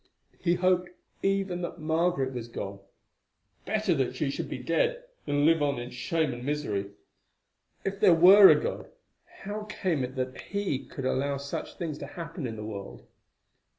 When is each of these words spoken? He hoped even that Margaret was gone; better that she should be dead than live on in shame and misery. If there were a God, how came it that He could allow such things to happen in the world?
He 0.39 0.55
hoped 0.55 0.89
even 1.21 1.61
that 1.61 1.77
Margaret 1.77 2.33
was 2.33 2.47
gone; 2.47 2.79
better 3.67 3.93
that 3.93 4.15
she 4.15 4.31
should 4.31 4.49
be 4.49 4.57
dead 4.57 5.03
than 5.27 5.45
live 5.45 5.61
on 5.61 5.77
in 5.77 5.91
shame 5.91 6.33
and 6.33 6.43
misery. 6.43 6.89
If 7.85 7.99
there 7.99 8.15
were 8.15 8.49
a 8.49 8.59
God, 8.59 8.89
how 9.43 9.65
came 9.65 10.03
it 10.03 10.15
that 10.15 10.41
He 10.41 10.83
could 10.87 11.05
allow 11.05 11.37
such 11.37 11.75
things 11.77 11.99
to 11.99 12.07
happen 12.07 12.47
in 12.47 12.55
the 12.55 12.65
world? 12.65 13.05